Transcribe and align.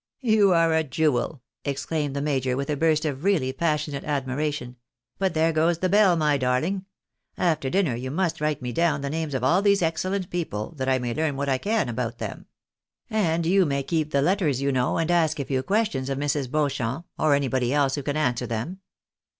"You 0.35 0.51
are 0.51 0.73
a 0.73 0.83
jewel!" 0.83 1.43
exclaimed 1.63 2.15
the 2.15 2.23
major, 2.23 2.57
with 2.57 2.71
a 2.71 2.75
burst 2.75 3.05
of 3.05 3.23
really 3.23 3.53
passionate 3.53 4.03
admiration." 4.03 4.77
But 5.19 5.35
there 5.35 5.51
goes 5.53 5.77
the 5.77 5.89
bell, 5.89 6.15
my 6.15 6.39
darhng. 6.39 6.85
150 7.35 7.37
THE 7.37 7.37
BARNABYS 7.37 7.37
IN 7.37 7.43
AMERICA. 7.43 7.43
After 7.51 7.69
dinner 7.69 7.95
you 7.97 8.09
must 8.09 8.41
write 8.41 8.61
me 8.63 8.71
down 8.71 9.01
the 9.01 9.11
names 9.11 9.35
of 9.35 9.43
all 9.43 9.61
these 9.61 9.83
ex 9.83 10.01
v 10.01 10.09
'Uent 10.09 10.31
people, 10.31 10.71
that 10.77 10.89
I 10.89 10.97
may 10.97 11.13
learn 11.13 11.35
what 11.35 11.49
I 11.49 11.59
can 11.59 11.87
about 11.87 12.17
them. 12.17 12.47
And 13.11 13.45
you 13.45 13.63
may 13.67 13.83
keep 13.83 14.09
the 14.09 14.23
letters, 14.23 14.59
you 14.59 14.71
know, 14.71 14.97
and 14.97 15.11
ask 15.11 15.39
a 15.39 15.45
few 15.45 15.61
questions 15.61 16.09
of 16.09 16.17
Mrs. 16.17 16.49
Beauchamp, 16.49 17.05
or 17.19 17.35
anybody 17.35 17.71
else 17.71 17.93
who 17.93 18.01
can 18.01 18.17
answer 18.17 18.47
them." 18.47 18.79